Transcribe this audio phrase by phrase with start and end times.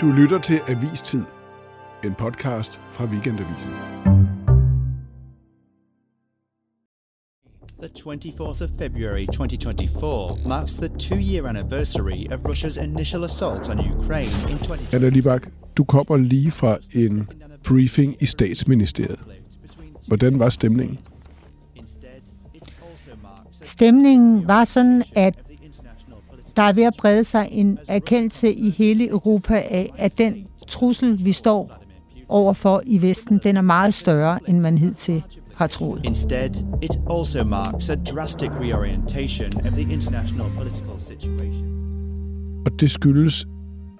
[0.00, 1.22] Du lytter til Avistid,
[2.04, 3.70] en podcast fra Weekendavisen.
[7.82, 14.50] The 24th of February 2024 marks the two-year anniversary of Russia's initial assault on Ukraine
[14.50, 14.78] in 20...
[14.92, 17.28] Anna Libak, du kommer lige fra en
[17.64, 19.20] briefing i statsministeriet.
[20.06, 20.98] Hvordan var stemningen?
[23.62, 25.34] Stemningen var sådan, at
[26.56, 31.24] der er ved at brede sig en erkendelse i hele Europa af, at den trussel,
[31.24, 31.82] vi står
[32.28, 35.22] overfor i Vesten, den er meget større, end man hidtil
[35.54, 36.00] har troet.
[36.04, 36.50] Instead,
[36.82, 41.66] it also marks a drastic reorientation of the international political situation.
[42.66, 43.46] Og det skyldes,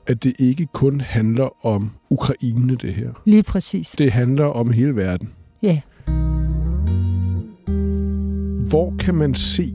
[0.06, 3.10] at det ikke kun handler om Ukraine, det her.
[3.24, 3.88] Lige præcis.
[3.98, 5.28] Det handler om hele verden.
[5.62, 5.80] Ja.
[8.68, 9.72] Hvor kan man se,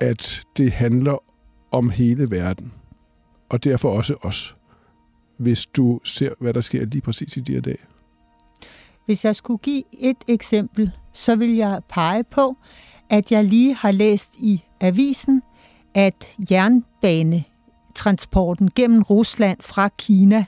[0.00, 1.31] at det handler
[1.72, 2.72] om hele verden,
[3.48, 4.56] og derfor også os,
[5.36, 7.78] hvis du ser, hvad der sker lige præcis i de her dage?
[9.06, 12.56] Hvis jeg skulle give et eksempel, så vil jeg pege på,
[13.10, 15.42] at jeg lige har læst i avisen,
[15.94, 20.44] at jernbanetransporten gennem Rusland fra Kina,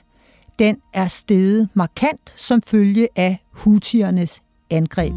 [0.59, 5.13] den er steget markant som følge af hutiernes angreb.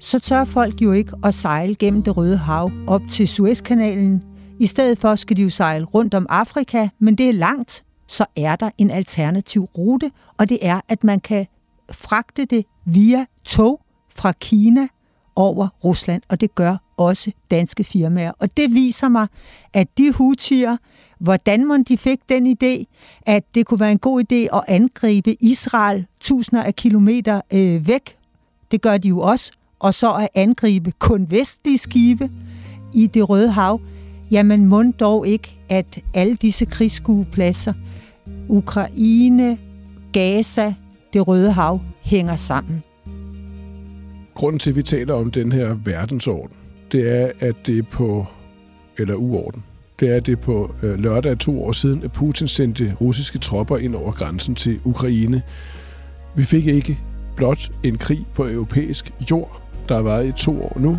[0.00, 4.33] Så tør folk jo ikke at sejle gennem det Røde Hav op til Suezkanalen.
[4.60, 8.24] I stedet for skal de jo sejle rundt om Afrika, men det er langt, så
[8.36, 11.46] er der en alternativ rute, og det er, at man kan
[11.92, 14.88] fragte det via tog fra Kina
[15.36, 18.32] over Rusland, og det gør også danske firmaer.
[18.38, 19.26] Og det viser mig,
[19.72, 20.76] at de hutier,
[21.18, 22.84] hvordan man de fik den idé,
[23.26, 28.16] at det kunne være en god idé at angribe Israel tusinder af kilometer øh, væk,
[28.70, 32.30] det gør de jo også, og så at angribe kun vestlige skibe
[32.94, 33.80] i det Røde Hav,
[34.34, 37.72] jamen må dog ikke, at alle disse krigsskuepladser,
[38.48, 39.58] Ukraine,
[40.12, 40.74] Gaza,
[41.12, 42.82] det Røde Hav, hænger sammen.
[44.34, 46.56] Grunden til, at vi taler om den her verdensorden,
[46.92, 48.26] det er, at det er på,
[48.98, 49.62] eller uorden,
[50.00, 53.38] det er, at det er på øh, lørdag to år siden, at Putin sendte russiske
[53.38, 55.42] tropper ind over grænsen til Ukraine.
[56.36, 56.98] Vi fik ikke
[57.36, 60.98] blot en krig på europæisk jord, der har været i to år nu.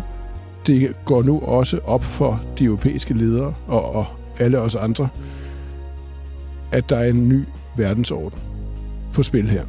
[0.66, 4.06] Det går nu også op for de europæiske ledere og, og
[4.38, 5.08] alle os andre,
[6.72, 7.44] at der er en ny
[7.76, 8.38] verdensorden
[9.14, 9.64] på spil her.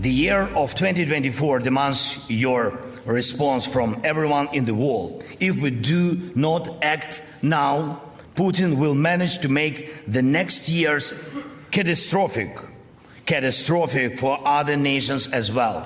[0.00, 2.72] The year of 2024 demands your
[3.06, 5.22] response from everyone in the world.
[5.40, 7.96] If we do not act now,
[8.34, 11.14] Putin will manage to make the next years
[11.70, 12.48] catastrophic,
[13.24, 15.82] catastrophic for other nations as well.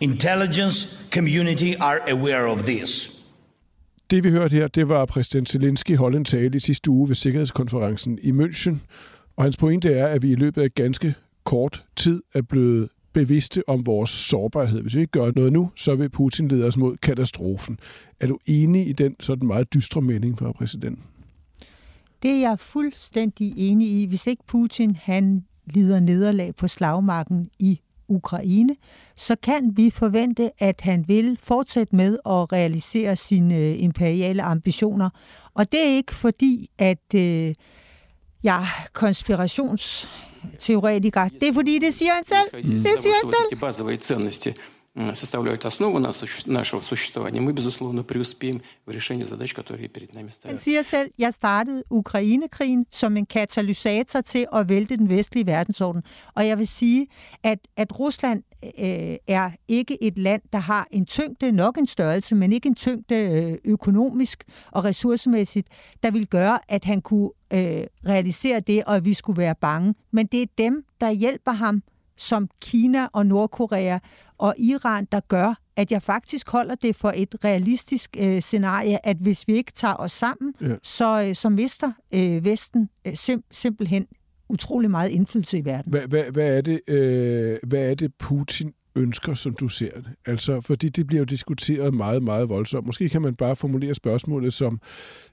[0.00, 3.14] Intelligence community are aware of this.
[4.10, 7.16] Det vi hørte her, det var præsident Zelensky holde en tale i sidste uge ved
[7.16, 8.76] Sikkerhedskonferencen i München.
[9.36, 11.14] Og hans pointe er, at vi i løbet af ganske
[11.44, 14.82] kort tid er blevet bevidste om vores sårbarhed.
[14.82, 17.78] Hvis vi ikke gør noget nu, så vil Putin lede os mod katastrofen.
[18.20, 21.02] Er du enig i den sådan meget dystre mening fra præsidenten?
[22.22, 24.06] Det er jeg fuldstændig enig i.
[24.06, 28.76] Hvis ikke Putin han lider nederlag på slagmarken i Ukraine,
[29.16, 35.10] så kan vi forvente, at han vil fortsætte med at realisere sine øh, imperiale ambitioner.
[35.54, 37.54] Og det er ikke fordi, at øh,
[38.42, 41.28] jeg er konspirationsteoretiker.
[41.28, 42.62] Det er fordi, det siger han selv.
[42.72, 43.46] Det siger han selv
[45.15, 50.53] составляют основу нашего существования, мы, безусловно, преуспеем в решении задач, которые перед нами стоят.
[50.53, 56.03] Han siger selv, jeg startede Ukrainekrigen som en katalysator til at vælte den vestlige verdensorden.
[56.35, 57.07] Og jeg vil sige,
[57.43, 62.35] at, at Rusland øh, er ikke et land, der har en tyngde, nok en størrelse,
[62.35, 65.67] men ikke en tyngde øh, økonomisk og ressourcemæssigt,
[66.03, 69.95] der vil gøre, at han kunne øh, realisere det, og at vi skulle være bange.
[70.11, 71.83] Men det er dem, der hjælper ham
[72.18, 73.98] som Kina og Nordkorea
[74.38, 79.16] og Iran, der gør, at jeg faktisk holder det for et realistisk øh, scenarie, at
[79.16, 80.74] hvis vi ikke tager os sammen, ja.
[80.82, 84.06] så, øh, så mister øh, Vesten øh, sim, simpelthen
[84.48, 85.90] utrolig meget indflydelse i verden.
[85.90, 90.10] Hvad, hvad, hvad, er det, øh, hvad er det, Putin ønsker, som du ser det?
[90.26, 92.86] Altså, fordi det bliver jo diskuteret meget, meget voldsomt.
[92.86, 94.80] Måske kan man bare formulere spørgsmålet som,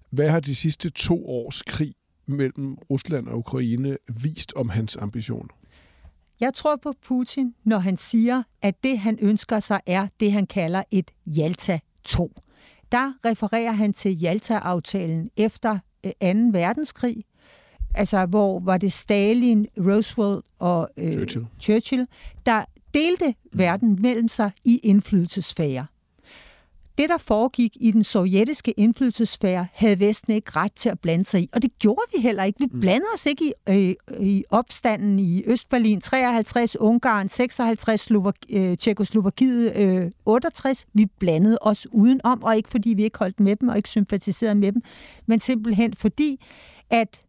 [0.10, 1.94] hvad har de sidste to års krig
[2.28, 5.54] mellem Rusland og Ukraine vist om hans ambitioner?
[6.40, 10.48] Jeg tror på Putin, når han siger, at det, han ønsker sig, er det, han
[10.48, 12.32] kalder et Jalta 2.
[12.92, 16.10] Der refererer han til Jalta-aftalen efter 2.
[16.24, 17.24] Øh, verdenskrig,
[17.96, 21.46] altså hvor var det Stalin, Roosevelt og øh, Churchill.
[21.60, 22.08] Churchill,
[22.46, 25.86] der delte verden mellem sig i indflydelsesfære.
[26.98, 31.42] Det, der foregik i den sovjetiske indflydelsesfære, havde Vesten ikke ret til at blande sig
[31.42, 31.50] i.
[31.54, 32.60] Og det gjorde vi heller ikke.
[32.60, 32.80] Vi mm.
[32.80, 33.96] blandede os ikke i, øh,
[34.28, 40.86] i opstanden i Østberlin 53, Ungarn 56, Slovak, øh, Tjekoslovakiet øh, 68.
[40.94, 44.56] Vi blandede os udenom, og ikke fordi vi ikke holdt med dem og ikke sympatiserede
[44.56, 44.82] med dem,
[45.26, 46.46] men simpelthen fordi,
[46.90, 47.22] at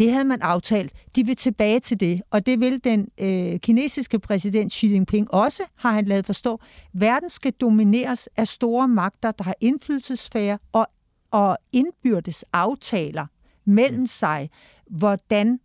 [0.00, 0.92] det havde man aftalt.
[1.16, 5.62] De vil tilbage til det, og det vil den øh, kinesiske præsident Xi Jinping også,
[5.76, 6.60] har han lavet forstå.
[6.92, 10.86] Verden skal domineres af store magter, der har indflydelsesfære og,
[11.30, 13.26] og indbyrdes aftaler
[13.64, 14.50] mellem sig,
[14.86, 15.60] hvordan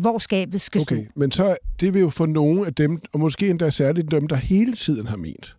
[0.00, 1.12] hvor skabet skal okay, stå.
[1.14, 4.36] men så det vil jo for nogle af dem, og måske endda særligt dem, der
[4.36, 5.56] hele tiden har ment,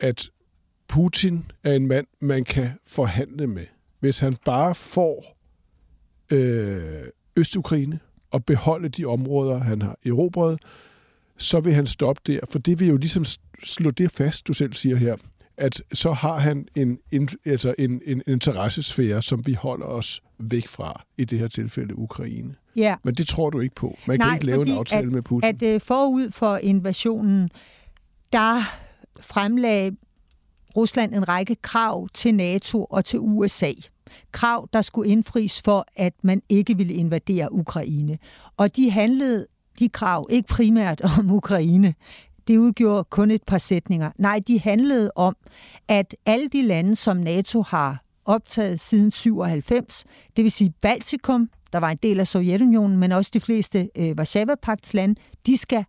[0.00, 0.30] at
[0.88, 3.66] Putin er en mand, man kan forhandle med.
[4.00, 5.33] Hvis han bare får
[6.30, 7.04] øh,
[7.36, 7.98] Øst-Ukraine
[8.30, 10.58] og beholde de områder, han har erobret,
[11.38, 12.40] så vil han stoppe der.
[12.50, 13.24] For det vil jo ligesom
[13.64, 15.16] slå det fast, du selv siger her,
[15.56, 20.68] at så har han en, en, altså en, en interessesfære, som vi holder os væk
[20.68, 22.54] fra, i det her tilfælde Ukraine.
[22.76, 22.96] Ja.
[23.04, 23.98] Men det tror du ikke på.
[24.06, 25.62] Man Nej, kan ikke lave en aftale at, med Putin.
[25.62, 27.50] at uh, forud for invasionen,
[28.32, 28.62] der
[29.20, 29.96] fremlagde
[30.76, 33.72] Rusland en række krav til NATO og til USA
[34.32, 38.18] krav, der skulle indfries for, at man ikke ville invadere Ukraine.
[38.56, 39.46] Og de handlede,
[39.78, 41.94] de krav, ikke primært om Ukraine.
[42.48, 44.10] Det udgjorde kun et par sætninger.
[44.18, 45.36] Nej, de handlede om,
[45.88, 50.04] at alle de lande, som NATO har optaget siden 97,
[50.36, 54.18] det vil sige Baltikum, der var en del af Sovjetunionen, men også de fleste øh,
[54.18, 55.14] Varsava-pagtslande,
[55.46, 55.84] de skal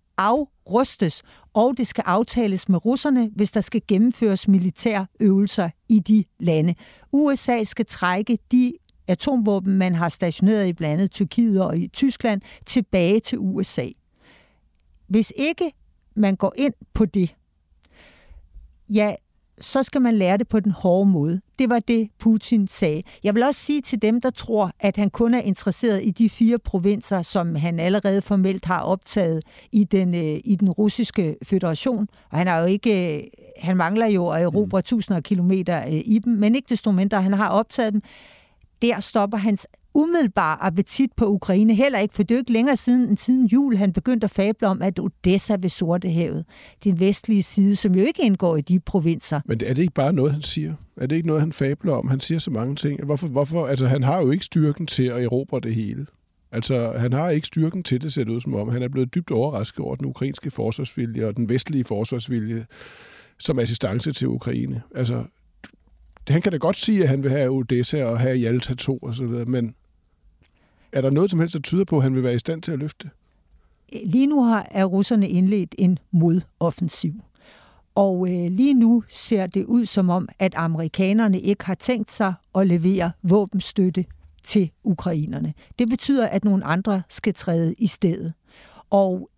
[0.72, 1.24] rustes,
[1.54, 6.76] og det skal aftales med russerne, hvis der skal gennemføres militærøvelser i de lande.
[7.12, 8.74] USA skal trække de
[9.08, 13.88] atomvåben, man har stationeret i blandt andet Tyrkiet og i Tyskland, tilbage til USA.
[15.08, 15.72] Hvis ikke
[16.16, 17.36] man går ind på det,
[18.90, 19.16] ja,
[19.62, 21.42] så skal man lære det på den hårde måde.
[21.60, 23.04] Det var det, Putin sagde.
[23.24, 26.30] Jeg vil også sige til dem, der tror, at han kun er interesseret i de
[26.30, 32.08] fire provinser, som han allerede formelt har optaget i den, øh, i den russiske federation.
[32.32, 33.24] Og han har jo ikke, øh,
[33.58, 34.84] han mangler jo at erobre mm.
[34.84, 38.02] tusinder af kilometer øh, i dem, men ikke desto mindre, han har optaget dem.
[38.82, 43.10] Der stopper hans umiddelbar appetit på Ukraine heller ikke, for det er ikke længere siden,
[43.10, 46.46] end siden jul, han begyndte at fable om, at Odessa ved Sortehavet,
[46.84, 49.42] den vestlige side, som jo ikke indgår i de provinser.
[49.46, 50.74] Men er det ikke bare noget, han siger?
[50.98, 52.08] Er det ikke noget, han fabler om?
[52.08, 53.04] Han siger så mange ting.
[53.04, 56.06] Hvorfor, hvorfor, altså, han har jo ikke styrken til at erobre det hele.
[56.52, 58.70] Altså, han har ikke styrken til det, ser det ud som om.
[58.70, 62.66] Han er blevet dybt overrasket over den ukrainske forsvarsvilje og den vestlige forsvarsvilje
[63.40, 64.82] som assistance til Ukraine.
[64.96, 65.24] Altså,
[66.28, 69.16] han kan da godt sige, at han vil have Odessa og have Jalta 2 og
[69.16, 69.76] så videre, men
[70.92, 72.72] er der noget som helst, der tyder på, at han vil være i stand til
[72.72, 73.10] at løfte?
[73.96, 77.14] Øh, lige nu har er russerne indledt en modoffensiv.
[77.96, 82.34] Og øh, lige nu ser det ud som om, at amerikanerne ikke har tænkt sig
[82.56, 84.06] at levere våbenstøtte
[84.44, 85.54] til ukrainerne.
[85.80, 88.34] Det betyder, at nogle andre skal træde i stedet.
[88.90, 89.30] Og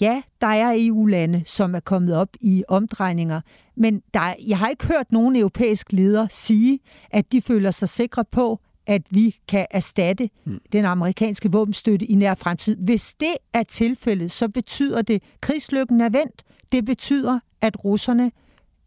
[0.00, 3.40] ja, der er EU-lande, som er kommet op i omdrejninger,
[3.76, 6.78] men der, jeg har ikke hørt nogen europæisk leder sige,
[7.10, 10.60] at de føler sig sikre på, at vi kan erstatte mm.
[10.72, 12.76] den amerikanske våbenstøtte i nær fremtid.
[12.76, 16.42] Hvis det er tilfældet, så betyder det, at krigslykken er vendt.
[16.72, 18.32] Det betyder, at russerne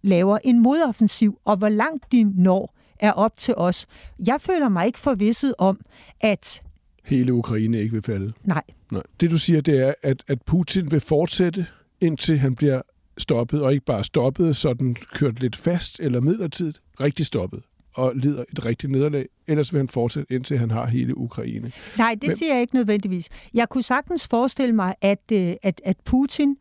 [0.02, 3.86] laver en modoffensiv, og hvor langt de når, er op til os.
[4.20, 5.80] Jeg føler mig ikke forvisset om,
[6.22, 6.62] at...
[7.06, 8.34] Hele Ukraine ikke vil falde?
[8.44, 8.64] Nej.
[8.92, 9.04] Nej.
[9.20, 11.66] Det du siger, det er, at, at Putin vil fortsætte,
[12.02, 12.82] indtil han bliver
[13.18, 17.62] stoppet, og ikke bare stoppet, sådan kørt lidt fast eller midlertidigt, rigtig stoppet
[17.94, 19.26] og lider et rigtigt nederlag.
[19.48, 21.72] Ellers vil han fortsætte, indtil han har hele Ukraine.
[21.98, 22.38] Nej, det Men...
[22.38, 23.30] siger jeg ikke nødvendigvis.
[23.54, 26.58] Jeg kunne sagtens forestille mig, at, øh, at, at Putin,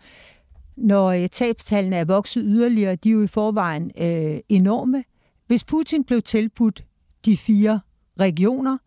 [0.77, 5.05] når øh, tabstallene er vokset yderligere, de er jo i forvejen øh, enorme.
[5.47, 6.85] Hvis Putin blev tilbudt
[7.25, 7.81] de fire
[8.21, 8.79] regioner,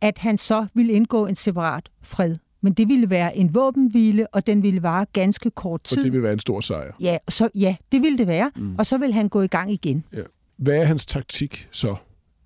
[0.00, 2.36] at han så ville indgå en separat fred.
[2.60, 5.98] Men det ville være en våbenhvile, og den ville vare ganske kort tid.
[5.98, 6.92] Og det ville være en stor sejr.
[7.00, 8.50] Ja, så, ja det ville det være.
[8.56, 8.74] Mm.
[8.78, 10.04] Og så vil han gå i gang igen.
[10.12, 10.22] Ja.
[10.56, 11.96] Hvad er hans taktik så?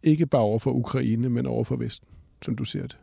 [0.02, 2.08] Ikke bare over for Ukraine, men over for Vesten,
[2.42, 2.98] som du ser det.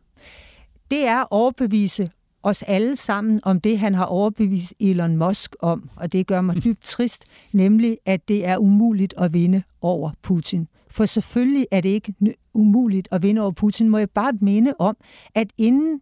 [0.92, 2.12] Det er at overbevise
[2.44, 6.56] os alle sammen om det, han har overbevist Elon Musk om, og det gør mig
[6.64, 10.68] dybt trist, nemlig at det er umuligt at vinde over Putin.
[10.88, 12.14] For selvfølgelig er det ikke
[12.54, 13.90] umuligt at vinde over Putin.
[13.90, 14.98] Må jeg bare minde om,
[15.36, 16.02] at inden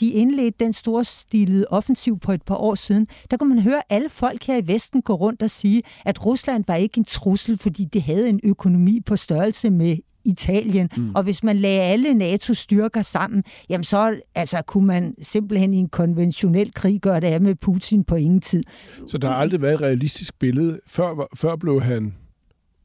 [0.00, 4.08] de indledte den storstilede offensiv på et par år siden, der kunne man høre alle
[4.08, 7.84] folk her i Vesten gå rundt og sige, at Rusland var ikke en trussel, fordi
[7.84, 10.88] det havde en økonomi på størrelse med Italien.
[10.96, 11.14] Mm.
[11.14, 15.88] Og hvis man lagde alle NATO-styrker sammen, jamen så altså, kunne man simpelthen i en
[15.88, 18.62] konventionel krig gøre det af med Putin på ingen tid.
[19.06, 20.80] Så der har aldrig været et realistisk billede.
[20.86, 22.14] Før, før blev han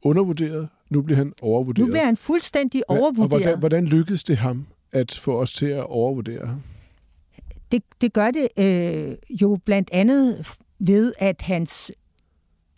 [0.02, 1.86] undervurderet, nu bliver han overvurderet.
[1.86, 3.32] Nu bliver han fuldstændig overvurderet.
[3.32, 6.62] Og hvordan, hvordan lykkedes det ham at få os til at overvurdere ham?
[7.72, 10.46] Det, det gør det øh, jo blandt andet
[10.78, 11.92] ved, at hans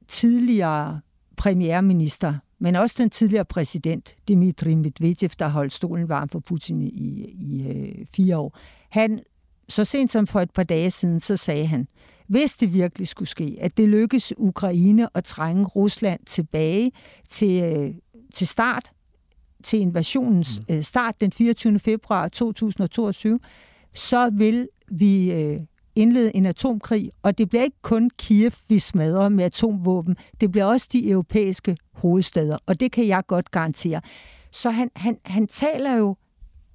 [0.09, 1.01] tidligere
[1.37, 6.89] premierminister, men også den tidligere præsident, Dmitry Medvedev, der holdt stolen varm for Putin i,
[7.25, 8.59] i øh, fire år,
[8.91, 9.21] han,
[9.69, 11.89] så sent som for et par dage siden, så sagde han,
[12.27, 16.93] hvis det virkelig skulle ske, at det lykkes Ukraine at trænge Rusland tilbage
[17.29, 17.95] til, øh,
[18.35, 18.93] til start,
[19.63, 20.75] til invasionens mm.
[20.75, 21.79] øh, start den 24.
[21.79, 23.41] februar 2022,
[23.95, 24.69] så vil
[24.99, 25.61] vi øh,
[25.95, 30.65] indlede en atomkrig, og det bliver ikke kun Kiev, vi smadrer med atomvåben, det bliver
[30.65, 34.01] også de europæiske hovedsteder, og det kan jeg godt garantere.
[34.51, 36.17] Så han, han, han taler jo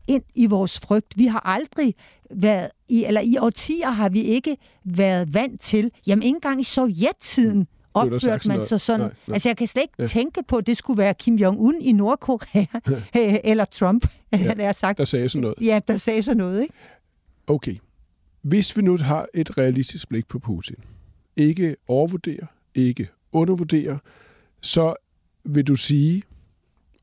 [0.08, 1.18] ind i vores frygt.
[1.18, 1.96] Vi har aldrig
[2.32, 6.64] været, i, eller i årtier har vi ikke været vant til, jamen ikke engang i
[6.64, 9.00] sovjettiden, opførte man sig sådan.
[9.00, 9.34] Nej, nej.
[9.34, 10.06] Altså, jeg kan slet ikke ja.
[10.06, 12.66] tænke på, at det skulle være Kim Jong-un i Nordkorea,
[13.52, 14.98] eller Trump, ja, der, sagt.
[14.98, 15.56] der sagde sådan noget.
[15.62, 16.74] Ja, der sagde sådan noget, ikke?
[17.48, 17.76] Okay.
[18.48, 20.76] Hvis vi nu har et realistisk blik på Putin,
[21.36, 24.00] ikke overvurdere, ikke undervurdere,
[24.62, 24.96] så
[25.44, 26.24] vil du sige,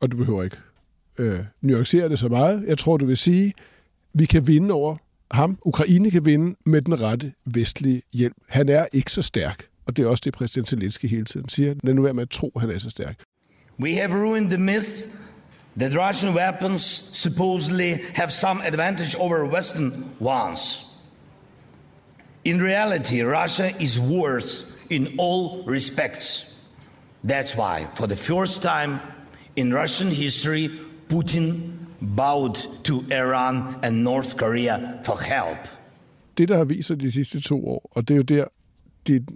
[0.01, 0.57] og du behøver ikke
[1.19, 3.53] øh, nuancere det så meget, jeg tror, du vil sige,
[4.13, 4.97] vi kan vinde over
[5.31, 5.59] ham.
[5.63, 8.37] Ukraine kan vinde med den rette vestlige hjælp.
[8.49, 11.75] Han er ikke så stærk, og det er også det, præsident Zelensky hele tiden siger.
[11.83, 13.21] Lad nu være med at tro, at han er så stærk.
[13.81, 14.91] We have ruined the myth
[15.77, 16.83] that Russian weapons
[17.13, 20.94] supposedly have some advantage over Western ones.
[22.45, 26.55] In reality, Russia is worse in all respects.
[27.29, 28.99] That's why, for the first time
[29.57, 30.71] in Russian history,
[31.09, 35.69] Putin bowed to Iran and North Korea for help.
[36.39, 38.45] Det, der har vist sig de sidste to år, og det er jo der,
[39.07, 39.29] din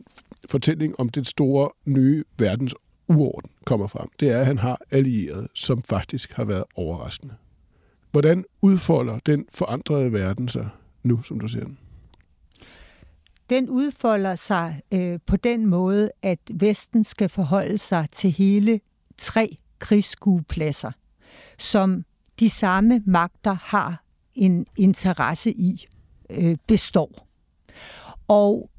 [0.48, 2.74] fortælling om den store nye verdens
[3.08, 7.34] uorden kommer frem, det er, at han har allieret, som faktisk har været overraskende.
[8.12, 10.68] Hvordan udfolder den forandrede verden sig
[11.02, 11.78] nu, som du ser den?
[13.50, 18.80] Den udfolder sig øh, på den måde, at Vesten skal forholde sig til hele
[19.18, 20.90] tre krigsskuepladser,
[21.58, 22.04] som
[22.40, 24.02] de samme magter har
[24.34, 25.86] en interesse i,
[26.30, 27.26] øh, består.
[28.28, 28.70] Og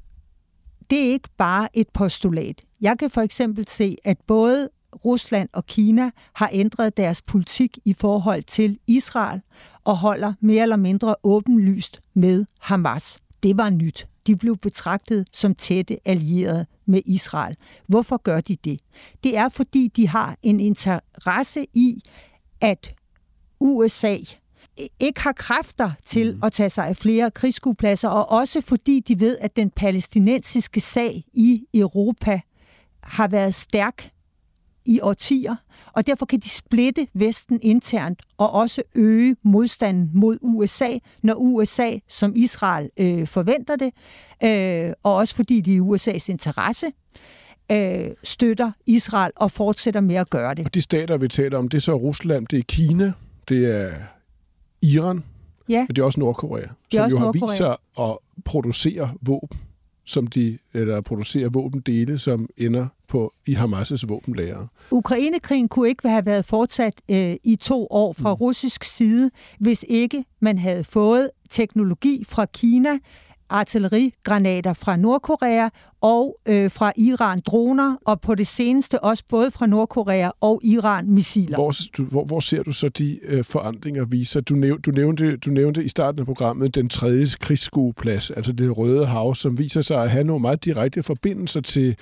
[0.90, 2.62] det er ikke bare et postulat.
[2.80, 4.68] Jeg kan for eksempel se, at både
[5.04, 9.40] Rusland og Kina har ændret deres politik i forhold til Israel
[9.84, 13.18] og holder mere eller mindre åbenlyst med Hamas.
[13.42, 17.56] Det var nyt de blev betragtet som tætte allierede med Israel.
[17.86, 18.80] Hvorfor gør de det?
[19.24, 22.02] Det er, fordi de har en interesse i,
[22.60, 22.94] at
[23.60, 24.16] USA
[25.00, 26.42] ikke har kræfter til mm.
[26.42, 31.24] at tage sig af flere krigsskuepladser, og også fordi de ved, at den palæstinensiske sag
[31.32, 32.40] i Europa
[33.02, 34.10] har været stærk
[34.84, 35.56] i årtier,
[35.92, 41.98] og derfor kan de splitte Vesten internt og også øge modstanden mod USA, når USA,
[42.08, 43.92] som Israel øh, forventer det,
[44.44, 46.86] øh, og også fordi de i USA's interesse,
[47.72, 50.66] øh, støtter Israel og fortsætter med at gøre det.
[50.66, 53.12] Og de stater, vi taler om, det er så Rusland, det er Kina,
[53.48, 53.92] det er
[54.82, 55.24] Iran,
[55.68, 55.86] ja.
[55.88, 59.10] og det er også Nordkorea, det er som også jo har vist sig at producere
[59.20, 59.58] våben
[60.10, 64.66] som de eller producerer våbendele, som ender på i Hamas' våbenlager.
[64.90, 68.40] Ukrainekrigen kunne ikke have været fortsat øh, i to år fra mm.
[68.40, 72.98] russisk side, hvis ikke man havde fået teknologi fra Kina,
[73.50, 75.68] artillerigranater fra Nordkorea
[76.00, 81.10] og øh, fra Iran droner, og på det seneste også både fra Nordkorea og Iran
[81.10, 81.56] missiler.
[81.56, 84.40] Hvor, du, hvor, hvor ser du så de øh, forandringer viser?
[84.40, 88.78] Du, næv, du, nævnte, du nævnte i starten af programmet den tredje krigsskueplads, altså det
[88.78, 91.96] røde hav, som viser sig at have nogle meget direkte forbindelser til,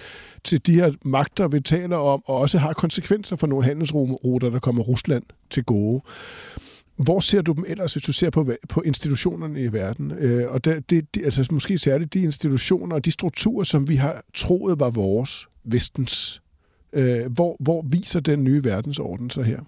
[0.44, 4.58] til de her magter, vi taler om, og også har konsekvenser for nogle handelsruter, der
[4.58, 6.02] kommer Rusland til gode.
[6.98, 10.12] Hvor ser du dem ellers, hvis du ser på, på institutionerne i verden?
[10.12, 14.22] Øh, og det, det, altså måske særligt de institutioner og de strukturer, som vi har
[14.34, 16.42] troet var vores, vestens.
[16.92, 19.60] Øh, hvor, hvor viser den nye verdensorden sig her?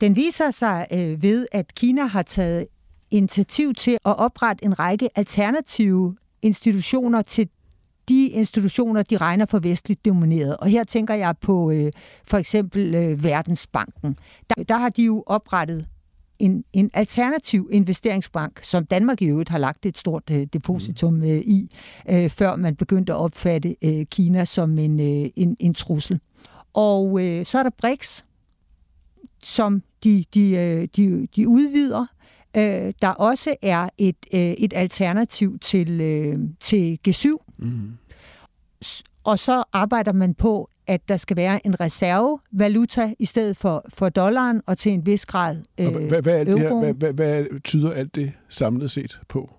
[0.00, 2.66] Den viser sig øh, ved, at Kina har taget
[3.10, 7.48] initiativ til at oprette en række alternative institutioner til
[8.08, 10.56] de institutioner, de regner for vestligt domineret.
[10.56, 11.92] Og her tænker jeg på øh,
[12.24, 14.16] for eksempel øh, Verdensbanken.
[14.50, 15.88] Der, der har de jo oprettet
[16.38, 21.38] en, en alternativ investeringsbank, som Danmark i øvrigt har lagt et stort øh, depositum øh,
[21.38, 21.70] i,
[22.10, 26.20] øh, før man begyndte at opfatte øh, Kina som en, øh, en, en trussel.
[26.74, 28.24] Og øh, så er der BRICS,
[29.42, 32.06] som de, de, øh, de, de udvider,
[32.56, 37.45] øh, der også er et, øh, et alternativ til, øh, til G7.
[37.58, 37.92] Mm.
[39.24, 44.08] Og så arbejder man på, at der skal være en reservevaluta i stedet for, for
[44.08, 47.92] dollaren, og til en vis grad øh, hvad, hvad, det her, hvad, hvad, hvad tyder
[47.92, 49.50] alt det samlet set på?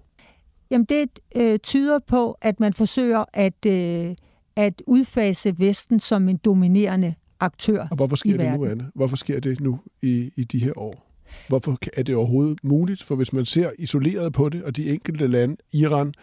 [0.72, 4.16] Jamen det øh, tyder på, at man forsøger at, øh,
[4.56, 8.60] at udfase Vesten som en dominerende aktør Og hvorfor sker i det verden.
[8.60, 8.86] nu, Anne?
[8.96, 11.08] Hvorfor sker det nu i, i de her år?
[11.48, 13.04] Hvorfor er det overhovedet muligt?
[13.04, 16.14] For hvis man ser isoleret på det, og de enkelte lande, Iran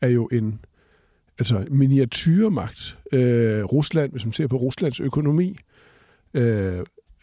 [0.00, 0.60] er jo en
[1.40, 2.98] altså miniatyrmagt.
[3.12, 5.56] Øh, Rusland, hvis man ser på Ruslands økonomi,
[6.34, 6.78] øh,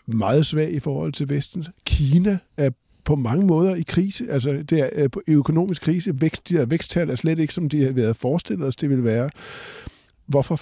[0.06, 1.66] meget svag i forhold til Vesten.
[1.86, 2.70] Kina er
[3.04, 4.32] på mange måder i krise.
[4.32, 6.22] Altså, det er øh, økonomisk krise.
[6.22, 9.04] Vækst, de der væksttal er slet ikke, som de havde været forestillet os, det vil
[9.04, 9.30] være.
[10.26, 10.60] Hvorfor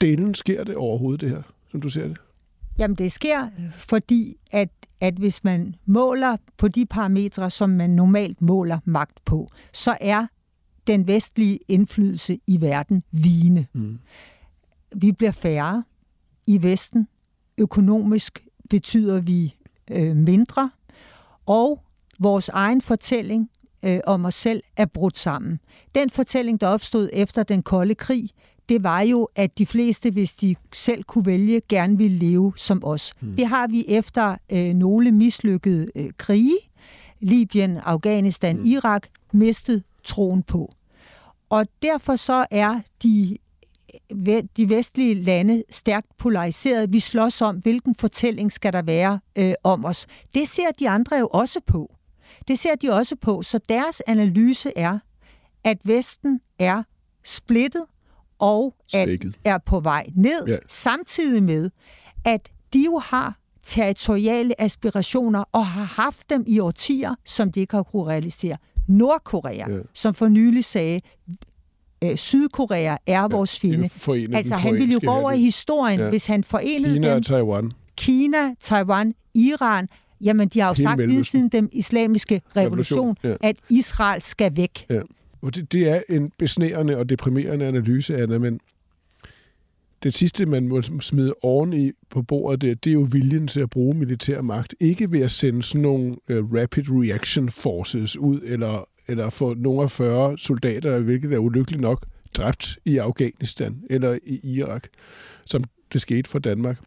[0.00, 2.16] delen sker det overhovedet, det her, som du ser det?
[2.78, 4.68] Jamen det sker, øh, fordi at,
[5.00, 10.26] at hvis man måler på de parametre, som man normalt måler magt på, så er
[10.86, 13.66] den vestlige indflydelse i verden vigende.
[13.72, 13.98] Mm.
[14.96, 15.84] Vi bliver færre
[16.46, 17.08] i Vesten.
[17.58, 19.54] Økonomisk betyder vi
[19.90, 20.70] øh, mindre.
[21.46, 21.82] Og
[22.18, 23.50] vores egen fortælling
[23.82, 25.60] øh, om os selv er brudt sammen.
[25.94, 28.30] Den fortælling, der opstod efter den kolde krig,
[28.68, 32.84] det var jo, at de fleste, hvis de selv kunne vælge, gerne ville leve som
[32.84, 33.12] os.
[33.20, 33.36] Mm.
[33.36, 36.56] Det har vi efter øh, nogle mislykkede øh, krige,
[37.20, 38.64] Libyen, Afghanistan, mm.
[38.64, 40.72] Irak, mistet troen på.
[41.48, 43.38] Og derfor så er de,
[44.56, 46.92] de vestlige lande stærkt polariseret.
[46.92, 50.06] Vi slås om, hvilken fortælling skal der være øh, om os.
[50.34, 51.94] Det ser de andre jo også på.
[52.48, 53.42] Det ser de også på.
[53.42, 54.98] Så deres analyse er,
[55.64, 56.82] at Vesten er
[57.24, 57.84] splittet
[58.38, 59.08] og at
[59.44, 60.56] er på vej ned, ja.
[60.68, 61.70] samtidig med,
[62.24, 67.76] at de jo har territoriale aspirationer og har haft dem i årtier, som de ikke
[67.76, 68.56] har kunne realisere.
[68.86, 69.78] Nordkorea, ja.
[69.94, 71.00] som for nylig sagde,
[72.04, 73.88] øh, Sydkorea er vores fjende.
[74.36, 76.08] Altså han ville jo gå over i historien, ja.
[76.08, 77.22] hvis han forenede Kina dem.
[77.22, 77.72] Taiwan.
[77.96, 79.88] Kina, Taiwan, Iran,
[80.20, 83.48] jamen de har jo Hele sagt lige siden den islamiske revolution, revolution ja.
[83.48, 84.86] at Israel skal væk.
[84.90, 85.00] Ja.
[85.42, 88.60] Og det, det er en besnærende og deprimerende analyse af det, men
[90.06, 93.60] det sidste, man må smide oven i på bordet, det, det er jo viljen til
[93.60, 94.74] at bruge militær magt.
[94.80, 99.82] Ikke ved at sende sådan nogle uh, rapid reaction forces ud, eller, eller få nogle
[99.82, 104.88] af 40 soldater, hvilket er ulykkeligt nok, dræbt i Afghanistan eller i Irak,
[105.46, 106.78] som det skete for Danmark.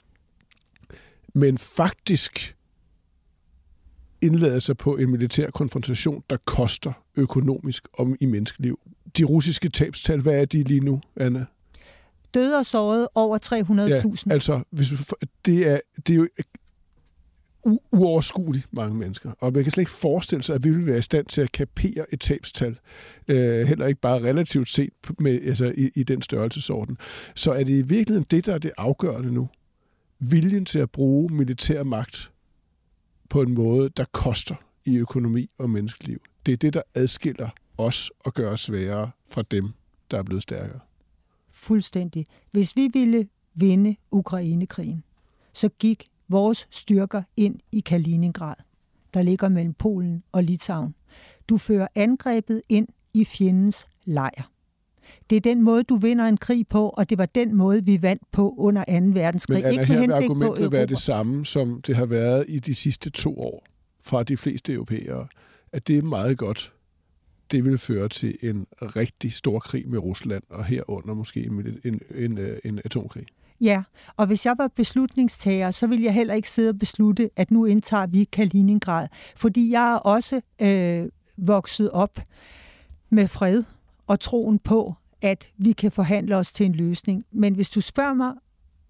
[1.34, 2.55] Men faktisk
[4.21, 8.79] indlade sig på en militær konfrontation, der koster økonomisk om i menneskeliv.
[9.17, 11.45] De russiske tabstal, hvad er de lige nu, Anna?
[12.34, 14.24] Døde og såret over 300.000.
[14.28, 14.98] Ja, altså, hvis vi,
[15.46, 16.28] det, er, det er jo
[17.92, 19.32] uoverskueligt mange mennesker.
[19.39, 21.52] Og man kan slet ikke forestille sig, at vi vil være i stand til at
[21.52, 22.80] kapere et tabstal.
[23.28, 26.98] Øh, heller ikke bare relativt set med, altså, i, i den størrelsesorden.
[27.36, 29.50] Så er det i virkeligheden det, der er det afgørende nu.
[30.20, 32.32] Viljen til at bruge militær magt
[33.30, 36.22] på en måde, der koster i økonomi og menneskeliv.
[36.46, 39.70] Det er det, der adskiller os og gør os sværere fra dem,
[40.12, 40.80] der er blevet stærkere.
[41.60, 42.26] Fuldstændig.
[42.52, 45.04] Hvis vi ville vinde Ukrainekrigen,
[45.54, 48.56] så gik vores styrker ind i Kaliningrad,
[49.13, 50.95] der ligger mellem Polen og Litauen.
[51.50, 54.52] Du fører angrebet ind i fjendens lejr.
[55.30, 58.02] Det er den måde, du vinder en krig på, og det var den måde, vi
[58.02, 59.19] vandt på under 2.
[59.19, 59.63] verdenskrig.
[59.63, 63.10] Men Anna, her vil argumentet være det samme, som det har været i de sidste
[63.10, 63.63] to år
[64.02, 65.28] fra de fleste europæere,
[65.72, 66.74] at det er meget godt.
[67.52, 72.02] Det vil føre til en rigtig stor krig med Rusland, og herunder måske en, en,
[72.16, 73.26] en, en atomkrig.
[73.62, 73.84] Ja,
[74.18, 77.66] og hvis jeg var beslutningstager, så ville jeg heller ikke sidde og beslutte, at nu
[77.66, 79.08] indtager vi Kaliningrad.
[79.36, 82.20] Fordi jeg er også øh, vokset op
[83.10, 83.64] med fred
[84.08, 87.26] og troen på, at vi kan forhandle os til en løsning.
[87.32, 88.34] Men hvis du spørger mig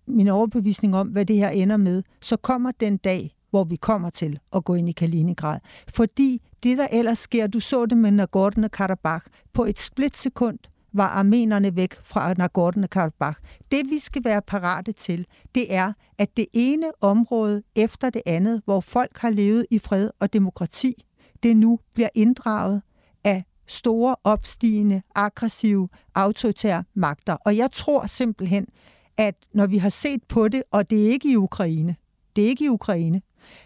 [0.07, 4.09] min overbevisning om, hvad det her ender med, så kommer den dag, hvor vi kommer
[4.09, 5.59] til at gå ind i Kaliningrad.
[5.87, 10.59] Fordi det, der ellers sker, du så det med Nagorno-Karabakh, på et splitsekund
[10.93, 13.41] var armenerne væk fra Nagorno-Karabakh.
[13.71, 18.61] Det, vi skal være parate til, det er, at det ene område efter det andet,
[18.65, 21.05] hvor folk har levet i fred og demokrati,
[21.43, 22.81] det nu bliver inddraget
[23.23, 27.33] af store, opstigende, aggressive, autoritære magter.
[27.33, 28.67] Og jeg tror simpelthen,
[29.17, 31.95] at når vi har set på det, og det er ikke i Ukraine,
[32.35, 33.21] det er ikke i Ukraine,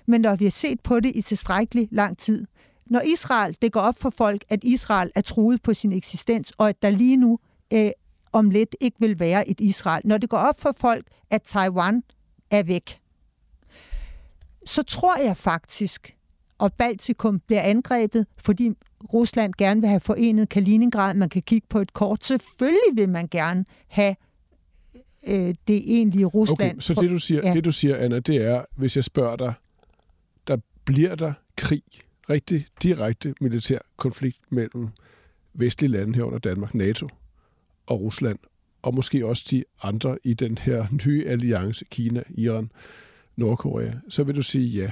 [0.06, 2.46] men når vi har set på det i tilstrækkelig lang tid,
[2.86, 6.70] når Israel, det går op for folk, at Israel er truet på sin eksistens, og
[6.70, 7.40] at der lige nu
[7.74, 7.92] øh,
[8.32, 10.02] om lidt ikke vil være et Israel.
[10.06, 12.04] Når det går op for folk, at Taiwan
[12.52, 13.00] er væk,
[14.66, 16.16] så tror jeg faktisk,
[16.58, 18.72] og Baltikum bliver angrebet, fordi
[19.14, 21.14] Rusland gerne vil have forenet Kaliningrad.
[21.14, 22.26] Man kan kigge på et kort.
[22.26, 24.16] Selvfølgelig vil man gerne have
[25.28, 26.72] øh, det egentlige Rusland.
[26.72, 27.54] Okay, så det du, siger, ja.
[27.54, 29.54] det du siger, Anna, det er, hvis jeg spørger dig,
[30.86, 31.84] bliver der krig,
[32.30, 34.88] rigtig direkte militær konflikt mellem
[35.54, 37.10] vestlige lande herunder Danmark, NATO
[37.86, 38.40] og Rusland,
[38.82, 42.72] og måske også de andre i den her nye alliance, Kina, Iran,
[43.36, 44.92] Nordkorea, så vil du sige ja.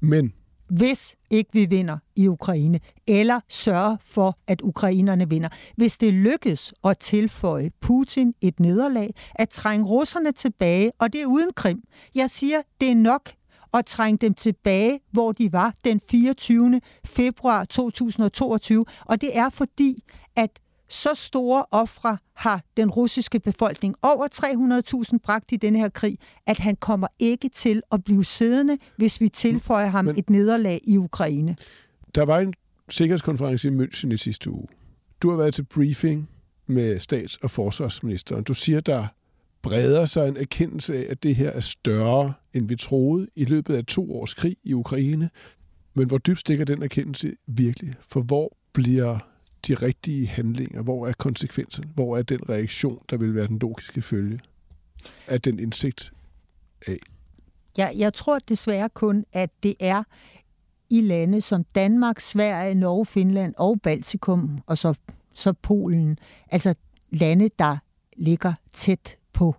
[0.00, 0.32] Men
[0.70, 5.48] hvis ikke vi vinder i Ukraine, eller sørger for, at ukrainerne vinder.
[5.76, 11.26] Hvis det lykkes at tilføje Putin et nederlag, at trænge russerne tilbage, og det er
[11.26, 11.82] uden krim.
[12.14, 13.30] Jeg siger, det er nok
[13.74, 16.80] at trænge dem tilbage, hvor de var den 24.
[17.04, 20.04] februar 2022, og det er fordi,
[20.36, 24.28] at så store ofre har den russiske befolkning, over
[25.12, 29.20] 300.000 bragt i denne her krig, at han kommer ikke til at blive siddende, hvis
[29.20, 31.56] vi tilføjer ham Men, et nederlag i Ukraine.
[32.14, 32.54] Der var en
[32.88, 34.66] sikkerhedskonference i München i sidste uge.
[35.22, 36.28] Du har været til briefing
[36.66, 38.44] med stats- og forsvarsministeren.
[38.44, 39.06] Du siger, der
[39.62, 43.74] breder sig en erkendelse af, at det her er større, end vi troede i løbet
[43.74, 45.30] af to års krig i Ukraine.
[45.94, 47.94] Men hvor dybt stikker den erkendelse virkelig?
[48.00, 49.18] For hvor bliver
[49.66, 50.82] de rigtige handlinger?
[50.82, 51.84] Hvor er konsekvensen?
[51.94, 54.40] Hvor er den reaktion, der vil være den logiske følge
[55.26, 56.12] af den indsigt
[56.86, 56.98] af?
[57.78, 60.02] Ja, jeg tror desværre kun, at det er
[60.90, 64.94] i lande som Danmark, Sverige, Norge, Finland og Baltikum, og så,
[65.34, 66.18] så Polen,
[66.50, 66.74] altså
[67.10, 67.76] lande, der
[68.16, 69.54] ligger tæt på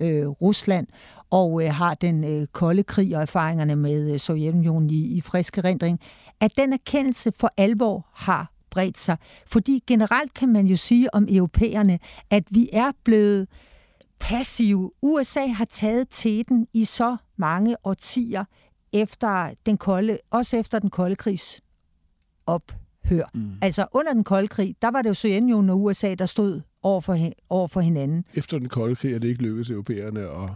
[0.00, 0.86] øh, Rusland
[1.30, 5.58] og øh, har den øh, kolde krig og erfaringerne med øh, Sovjetunionen i, i frisk
[5.58, 6.00] erindring,
[6.40, 9.16] at den erkendelse for alvor har bredt sig.
[9.46, 11.98] Fordi generelt kan man jo sige om europæerne,
[12.30, 13.48] at vi er blevet
[14.20, 14.92] passive.
[15.02, 18.44] USA har taget teten i så mange årtier
[18.92, 21.60] efter den kolde, også efter den kolde krigs
[22.46, 23.24] ophør.
[23.34, 23.52] Mm.
[23.62, 27.00] Altså under den kolde krig, der var det jo Sovjetunionen og USA, der stod over
[27.00, 27.18] for,
[27.48, 28.24] over for hinanden.
[28.34, 30.50] Efter den kolde krig er det ikke lykkedes europæerne at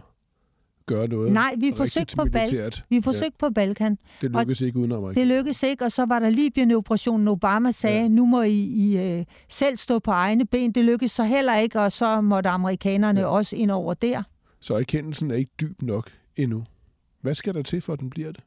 [0.87, 3.49] gøre noget Nej, vi forsøgte på, Bal- vi forsøgte ja.
[3.49, 3.99] på Balkan.
[4.21, 5.21] Det lykkedes ikke uden Amerika.
[5.21, 7.29] Det lykkedes ikke, og så var der Libyen-operationen.
[7.29, 8.09] Obama sagde, ja.
[8.09, 10.73] nu må I, I uh, selv stå på egne ben.
[10.73, 13.27] Det lykkedes så heller ikke, og så måtte amerikanerne ja.
[13.27, 14.23] også ind over der.
[14.61, 16.65] Så erkendelsen er ikke dyb nok endnu.
[17.21, 18.45] Hvad skal der til, for at den bliver det?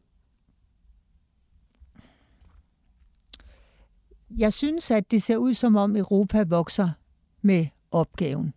[4.38, 6.90] Jeg synes, at det ser ud som om Europa vokser
[7.44, 8.54] med opgaven.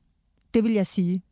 [0.54, 1.22] Det vil jeg sige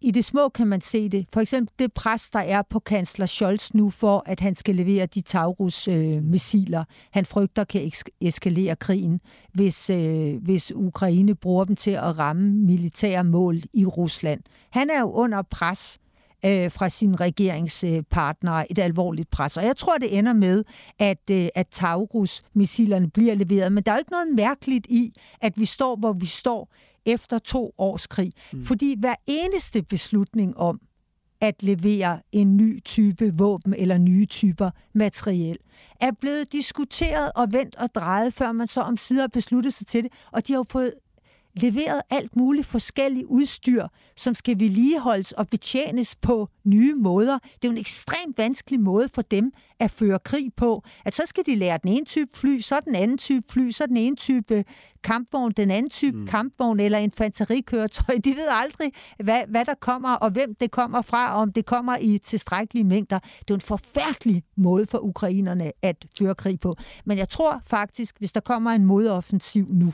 [0.00, 1.26] i det små kan man se det.
[1.32, 5.06] For eksempel det pres, der er på kansler Scholz nu for, at han skal levere
[5.06, 6.80] de Taurus-missiler.
[6.80, 9.20] Øh, han frygter kan eskalere krigen,
[9.52, 14.40] hvis, øh, hvis Ukraine bruger dem til at ramme militære mål i Rusland.
[14.70, 15.98] Han er jo under pres
[16.46, 19.56] øh, fra sin regeringspartnere, et alvorligt pres.
[19.56, 20.64] Og jeg tror, det ender med,
[20.98, 23.72] at, øh, at Taurus-missilerne bliver leveret.
[23.72, 26.72] Men der er jo ikke noget mærkeligt i, at vi står, hvor vi står
[27.06, 28.32] efter to års krig.
[28.52, 28.64] Mm.
[28.64, 30.80] Fordi hver eneste beslutning om
[31.40, 35.58] at levere en ny type våben eller nye typer materiel,
[36.00, 40.04] er blevet diskuteret og vendt og drejet, før man så om sider besluttet sig til
[40.04, 40.12] det.
[40.32, 40.92] Og de har jo fået
[41.56, 47.38] leveret alt muligt forskellige udstyr, som skal vedligeholdes og betjenes på nye måder.
[47.38, 50.82] Det er jo en ekstremt vanskelig måde for dem at føre krig på.
[51.04, 53.86] At så skal de lære den ene type fly, så den anden type fly, så
[53.86, 54.64] den ene type
[55.02, 56.26] kampvogn, den anden type mm.
[56.26, 58.16] kampvogn eller infanterikøretøj.
[58.24, 58.92] De ved aldrig,
[59.24, 62.84] hvad, hvad der kommer og hvem det kommer fra, og om det kommer i tilstrækkelige
[62.84, 63.18] mængder.
[63.18, 66.76] Det er jo en forfærdelig måde for ukrainerne at føre krig på.
[67.04, 69.92] Men jeg tror faktisk, hvis der kommer en modoffensiv nu,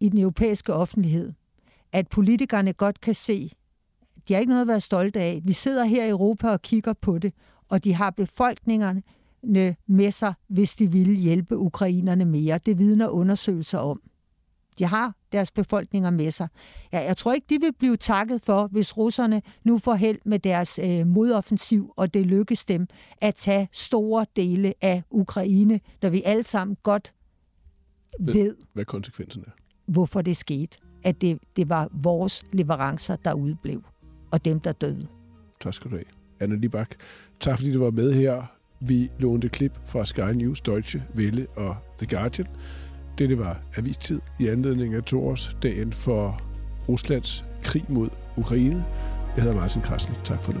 [0.00, 1.32] i den europæiske offentlighed,
[1.92, 3.52] at politikerne godt kan se,
[4.28, 5.40] de har ikke noget at være stolte af.
[5.44, 7.34] Vi sidder her i Europa og kigger på det,
[7.68, 9.02] og de har befolkningerne
[9.86, 12.58] med sig, hvis de ville hjælpe ukrainerne mere.
[12.58, 14.02] Det vidner undersøgelser om.
[14.78, 16.48] De har deres befolkninger med sig.
[16.92, 20.38] Ja, jeg tror ikke, de vil blive takket for, hvis russerne nu får held med
[20.38, 22.86] deres øh, modoffensiv, og det lykkes dem
[23.20, 27.12] at tage store dele af Ukraine, når vi alle sammen godt
[28.20, 29.50] ved, hvad konsekvensen er
[29.88, 30.78] hvorfor det skete.
[31.04, 33.82] At det, det var vores leverancer, der udblev,
[34.30, 35.06] og dem, der døde.
[35.60, 36.04] Tak skal du have.
[36.40, 36.94] Anna Libak,
[37.40, 38.42] tak fordi du var med her
[38.80, 42.48] Vi lånte klip fra Sky News, Deutsche Welle og The Guardian.
[43.18, 46.40] Dette var avistid i anledning af toårsdagen for
[46.88, 48.84] Ruslands krig mod Ukraine.
[49.36, 50.24] Jeg hedder Martin Krasnik.
[50.24, 50.60] Tak for nu.